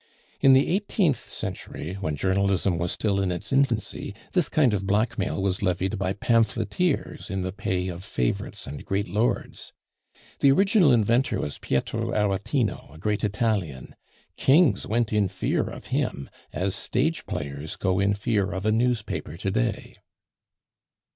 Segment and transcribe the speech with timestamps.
[0.39, 5.39] In the eighteenth century, when journalism was still in its infancy, this kind of blackmail
[5.43, 9.73] was levied by pamphleteers in the pay of favorites and great lords.
[10.39, 13.93] The original inventor was Pietro Aretino, a great Italian.
[14.37, 19.37] Kings went in fear of him, as stage players go in fear of a newspaper
[19.37, 19.95] to day."